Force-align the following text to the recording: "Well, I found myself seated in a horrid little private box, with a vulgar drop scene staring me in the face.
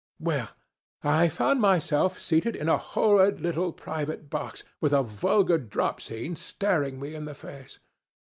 "Well, 0.19 0.49
I 1.03 1.29
found 1.29 1.61
myself 1.61 2.19
seated 2.19 2.55
in 2.55 2.67
a 2.67 2.79
horrid 2.79 3.39
little 3.39 3.71
private 3.71 4.31
box, 4.31 4.63
with 4.79 4.93
a 4.93 5.03
vulgar 5.03 5.59
drop 5.59 6.01
scene 6.01 6.35
staring 6.35 6.99
me 6.99 7.13
in 7.13 7.25
the 7.25 7.35
face. 7.35 7.77